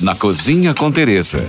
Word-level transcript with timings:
na 0.00 0.14
Cozinha 0.14 0.74
com 0.74 0.92
Teresa. 0.92 1.42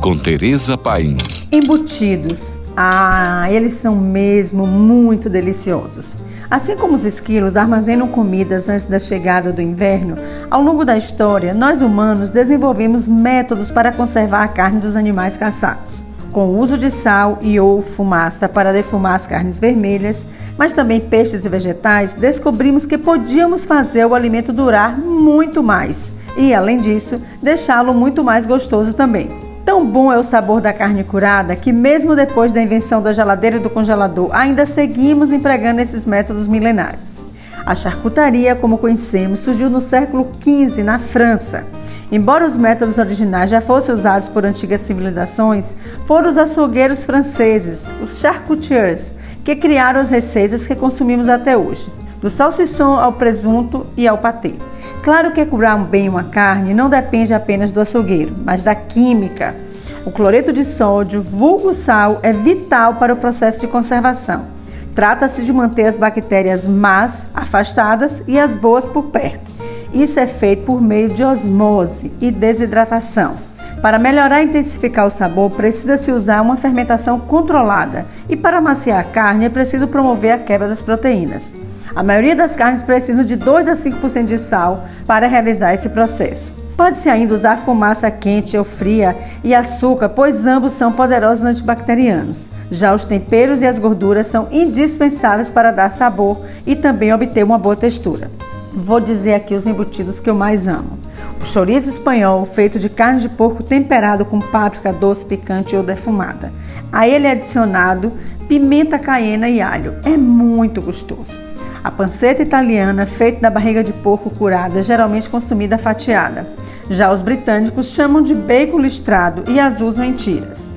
Com 0.00 0.16
Teresa 0.16 0.78
Paim. 0.78 1.16
Embutidos. 1.50 2.54
Ah, 2.76 3.50
eles 3.50 3.72
são 3.72 3.96
mesmo 3.96 4.66
muito 4.66 5.28
deliciosos. 5.28 6.16
Assim 6.48 6.76
como 6.76 6.94
os 6.94 7.04
esquilos 7.04 7.56
armazenam 7.56 8.06
comidas 8.06 8.68
antes 8.68 8.84
da 8.84 9.00
chegada 9.00 9.52
do 9.52 9.60
inverno, 9.60 10.14
ao 10.48 10.62
longo 10.62 10.84
da 10.84 10.96
história, 10.96 11.52
nós 11.52 11.82
humanos 11.82 12.30
desenvolvemos 12.30 13.08
métodos 13.08 13.70
para 13.70 13.92
conservar 13.92 14.44
a 14.44 14.48
carne 14.48 14.78
dos 14.78 14.94
animais 14.94 15.36
caçados 15.36 16.05
com 16.32 16.58
uso 16.58 16.76
de 16.76 16.90
sal 16.90 17.38
e 17.40 17.58
ou 17.58 17.80
fumaça 17.80 18.48
para 18.48 18.72
defumar 18.72 19.14
as 19.14 19.26
carnes 19.26 19.58
vermelhas, 19.58 20.26
mas 20.58 20.72
também 20.72 21.00
peixes 21.00 21.44
e 21.44 21.48
vegetais, 21.48 22.14
descobrimos 22.14 22.86
que 22.86 22.98
podíamos 22.98 23.64
fazer 23.64 24.06
o 24.06 24.14
alimento 24.14 24.52
durar 24.52 24.98
muito 24.98 25.62
mais 25.62 26.12
e, 26.36 26.54
além 26.54 26.80
disso, 26.80 27.20
deixá-lo 27.42 27.94
muito 27.94 28.22
mais 28.22 28.46
gostoso 28.46 28.94
também. 28.94 29.30
Tão 29.64 29.84
bom 29.84 30.12
é 30.12 30.18
o 30.18 30.22
sabor 30.22 30.60
da 30.60 30.72
carne 30.72 31.02
curada 31.02 31.56
que, 31.56 31.72
mesmo 31.72 32.14
depois 32.14 32.52
da 32.52 32.62
invenção 32.62 33.02
da 33.02 33.12
geladeira 33.12 33.56
e 33.56 33.60
do 33.60 33.68
congelador, 33.68 34.30
ainda 34.32 34.64
seguimos 34.64 35.32
empregando 35.32 35.80
esses 35.80 36.04
métodos 36.04 36.46
milenares. 36.46 37.25
A 37.66 37.74
charcutaria, 37.74 38.54
como 38.54 38.78
conhecemos, 38.78 39.40
surgiu 39.40 39.68
no 39.68 39.80
século 39.80 40.30
XV 40.40 40.84
na 40.84 41.00
França. 41.00 41.64
Embora 42.12 42.46
os 42.46 42.56
métodos 42.56 42.96
originais 42.96 43.50
já 43.50 43.60
fossem 43.60 43.92
usados 43.92 44.28
por 44.28 44.44
antigas 44.44 44.82
civilizações, 44.82 45.74
foram 46.06 46.30
os 46.30 46.38
açougueiros 46.38 47.04
franceses, 47.04 47.90
os 48.00 48.20
charcutiers, 48.20 49.16
que 49.44 49.56
criaram 49.56 50.00
as 50.00 50.10
receitas 50.10 50.64
que 50.64 50.76
consumimos 50.76 51.28
até 51.28 51.56
hoje, 51.56 51.90
do 52.20 52.30
salsichão 52.30 53.00
ao 53.00 53.14
presunto 53.14 53.84
e 53.96 54.06
ao 54.06 54.18
patê. 54.18 54.54
Claro 55.02 55.32
que 55.32 55.44
curar 55.44 55.76
bem 55.78 56.08
uma 56.08 56.22
carne 56.22 56.72
não 56.72 56.88
depende 56.88 57.34
apenas 57.34 57.72
do 57.72 57.80
açougueiro, 57.80 58.32
mas 58.44 58.62
da 58.62 58.76
química. 58.76 59.56
O 60.04 60.12
cloreto 60.12 60.52
de 60.52 60.64
sódio, 60.64 61.20
vulgo 61.20 61.74
sal, 61.74 62.20
é 62.22 62.32
vital 62.32 62.94
para 62.94 63.12
o 63.12 63.16
processo 63.16 63.62
de 63.62 63.66
conservação. 63.66 64.55
Trata-se 64.96 65.44
de 65.44 65.52
manter 65.52 65.84
as 65.84 65.98
bactérias 65.98 66.66
más 66.66 67.26
afastadas 67.34 68.22
e 68.26 68.38
as 68.40 68.54
boas 68.54 68.88
por 68.88 69.10
perto. 69.10 69.52
Isso 69.92 70.18
é 70.18 70.26
feito 70.26 70.64
por 70.64 70.80
meio 70.80 71.10
de 71.10 71.22
osmose 71.22 72.10
e 72.18 72.30
desidratação. 72.30 73.36
Para 73.82 73.98
melhorar 73.98 74.40
e 74.40 74.46
intensificar 74.46 75.06
o 75.06 75.10
sabor, 75.10 75.50
precisa-se 75.50 76.10
usar 76.10 76.40
uma 76.40 76.56
fermentação 76.56 77.20
controlada 77.20 78.06
e 78.26 78.34
para 78.34 78.56
amaciar 78.56 79.00
a 79.00 79.04
carne 79.04 79.44
é 79.44 79.50
preciso 79.50 79.86
promover 79.86 80.32
a 80.32 80.38
quebra 80.38 80.66
das 80.66 80.80
proteínas. 80.80 81.52
A 81.94 82.02
maioria 82.02 82.34
das 82.34 82.56
carnes 82.56 82.82
precisa 82.82 83.22
de 83.22 83.36
2 83.36 83.68
a 83.68 83.72
5% 83.72 84.24
de 84.24 84.38
sal 84.38 84.86
para 85.06 85.26
realizar 85.26 85.74
esse 85.74 85.90
processo. 85.90 86.50
Pode-se 86.76 87.08
ainda 87.08 87.34
usar 87.34 87.58
fumaça 87.58 88.10
quente 88.10 88.56
ou 88.56 88.62
fria 88.62 89.16
e 89.42 89.54
açúcar, 89.54 90.10
pois 90.10 90.46
ambos 90.46 90.72
são 90.72 90.92
poderosos 90.92 91.44
antibacterianos. 91.44 92.50
Já 92.70 92.94
os 92.94 93.04
temperos 93.06 93.62
e 93.62 93.66
as 93.66 93.78
gorduras 93.78 94.26
são 94.26 94.48
indispensáveis 94.52 95.50
para 95.50 95.70
dar 95.70 95.90
sabor 95.90 96.38
e 96.66 96.76
também 96.76 97.14
obter 97.14 97.44
uma 97.44 97.58
boa 97.58 97.74
textura. 97.74 98.30
Vou 98.74 99.00
dizer 99.00 99.34
aqui 99.34 99.54
os 99.54 99.66
embutidos 99.66 100.20
que 100.20 100.28
eu 100.28 100.34
mais 100.34 100.68
amo. 100.68 100.98
O 101.40 101.46
chorizo 101.46 101.88
espanhol, 101.88 102.44
feito 102.44 102.78
de 102.78 102.90
carne 102.90 103.20
de 103.20 103.28
porco 103.30 103.62
temperado 103.62 104.26
com 104.26 104.38
páprica 104.38 104.92
doce, 104.92 105.24
picante 105.24 105.74
ou 105.74 105.82
defumada. 105.82 106.52
A 106.92 107.08
ele 107.08 107.26
é 107.26 107.30
adicionado 107.30 108.12
pimenta 108.46 108.98
caiena 108.98 109.48
e 109.48 109.62
alho. 109.62 109.94
É 110.04 110.16
muito 110.16 110.82
gostoso. 110.82 111.40
A 111.86 111.90
panceta 111.92 112.42
italiana, 112.42 113.06
feita 113.06 113.42
da 113.42 113.48
barriga 113.48 113.84
de 113.84 113.92
porco 113.92 114.28
curada, 114.28 114.82
geralmente 114.82 115.30
consumida 115.30 115.78
fatiada. 115.78 116.44
Já 116.90 117.12
os 117.12 117.22
britânicos 117.22 117.92
chamam 117.92 118.22
de 118.22 118.34
bacon 118.34 118.80
listrado 118.80 119.44
e 119.48 119.60
as 119.60 119.80
usam 119.80 120.04
em 120.04 120.12
tiras. 120.12 120.68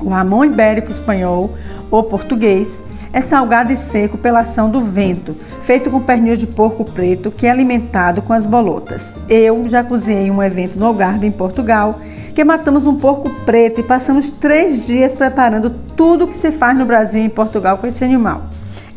O 0.00 0.08
ramon 0.08 0.44
ibérico 0.44 0.90
espanhol 0.90 1.54
ou 1.88 2.02
português 2.02 2.82
é 3.12 3.20
salgado 3.20 3.72
e 3.72 3.76
seco 3.76 4.18
pela 4.18 4.40
ação 4.40 4.68
do 4.68 4.80
vento, 4.80 5.36
feito 5.62 5.88
com 5.88 6.00
pernil 6.00 6.34
de 6.34 6.48
porco 6.48 6.84
preto 6.84 7.30
que 7.30 7.46
é 7.46 7.50
alimentado 7.52 8.20
com 8.20 8.32
as 8.32 8.44
bolotas. 8.44 9.14
Eu 9.28 9.68
já 9.68 9.84
cozinhei 9.84 10.32
um 10.32 10.42
evento 10.42 10.76
no 10.76 10.86
Algarve, 10.86 11.28
em 11.28 11.30
Portugal, 11.30 12.00
que 12.34 12.42
matamos 12.42 12.88
um 12.88 12.96
porco 12.96 13.30
preto 13.44 13.82
e 13.82 13.84
passamos 13.84 14.30
três 14.30 14.84
dias 14.84 15.14
preparando 15.14 15.70
tudo 15.96 16.24
o 16.24 16.28
que 16.28 16.36
se 16.36 16.50
faz 16.50 16.76
no 16.76 16.84
Brasil 16.84 17.22
e 17.22 17.26
em 17.26 17.30
Portugal 17.30 17.78
com 17.78 17.86
esse 17.86 18.04
animal. 18.04 18.42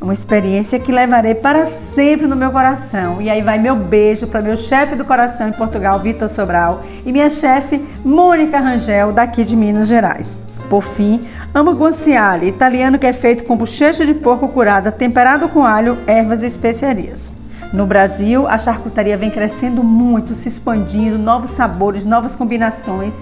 Uma 0.02 0.14
experiência 0.14 0.80
que 0.80 0.94
levarei 0.94 1.36
para 1.36 1.66
sempre 1.66 2.26
no 2.26 2.36
meu 2.36 2.52
coração. 2.52 3.22
E 3.22 3.30
aí 3.30 3.42
vai 3.42 3.60
meu 3.60 3.76
beijo 3.76 4.28
para 4.28 4.40
meu 4.40 4.56
chefe 4.56 4.96
do 4.96 5.04
coração 5.04 5.50
em 5.50 5.54
Portugal, 5.54 6.00
Vitor 6.00 6.30
Sobral, 6.30 6.84
e 7.06 7.12
minha 7.12 7.30
chefe, 7.30 7.84
Mônica 8.04 8.58
Rangel, 8.60 9.12
daqui 9.12 9.44
de 9.44 9.58
Minas 9.58 9.90
Gerais. 9.90 10.40
Por 10.70 10.84
fim, 10.84 11.22
amo 11.54 11.72
guanciale, 11.72 12.48
italiano 12.48 12.98
que 12.98 13.08
é 13.08 13.12
feito 13.12 13.44
com 13.44 13.58
bochecha 13.58 14.06
de 14.06 14.14
porco 14.14 14.48
curada, 14.48 14.90
temperado 14.90 15.50
com 15.50 15.66
alho, 15.66 15.98
ervas 16.08 16.44
e 16.44 16.46
especiarias. 16.46 17.34
No 17.74 17.86
Brasil, 17.86 18.48
a 18.48 18.58
charcutaria 18.58 19.18
vem 19.18 19.30
crescendo 19.30 19.84
muito, 19.84 20.34
se 20.34 20.48
expandindo, 20.48 21.18
novos 21.18 21.52
sabores, 21.52 22.06
novas 22.06 22.36
combinações 22.38 23.14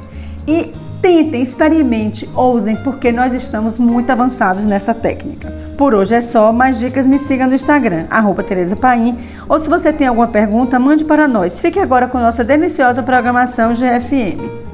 e 0.45 0.71
tentem, 1.01 1.41
experimente, 1.41 2.29
ousem, 2.35 2.75
porque 2.77 3.11
nós 3.11 3.33
estamos 3.33 3.79
muito 3.79 4.09
avançados 4.11 4.65
nessa 4.65 4.93
técnica. 4.93 5.66
Por 5.77 5.93
hoje 5.93 6.15
é 6.15 6.21
só, 6.21 6.51
mais 6.51 6.79
dicas 6.79 7.05
me 7.05 7.19
siga 7.19 7.45
no 7.45 7.53
Instagram, 7.53 8.07
arroba 8.09 8.41
Tereza 8.41 8.75
Paim, 8.75 9.15
ou 9.47 9.59
se 9.59 9.69
você 9.69 9.93
tem 9.93 10.07
alguma 10.07 10.27
pergunta, 10.27 10.79
mande 10.79 11.05
para 11.05 11.27
nós. 11.27 11.61
Fique 11.61 11.79
agora 11.79 12.07
com 12.07 12.17
nossa 12.17 12.43
deliciosa 12.43 13.03
programação 13.03 13.73
GFM. 13.75 14.66